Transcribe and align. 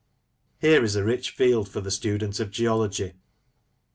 Here 0.59 0.83
is 0.83 0.95
a 0.95 1.03
rich 1.03 1.29
field 1.29 1.69
for 1.69 1.79
the 1.79 1.91
student 1.91 2.39
of 2.39 2.49
geology. 2.49 3.13